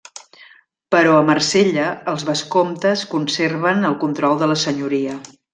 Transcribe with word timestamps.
Però 0.95 1.11
a 1.17 1.25
Marsella 1.27 1.83
els 2.13 2.25
vescomtes 2.31 3.07
conserven 3.15 3.89
el 3.91 3.99
control 4.07 4.39
de 4.45 4.53
la 4.55 4.61
senyoria. 4.67 5.21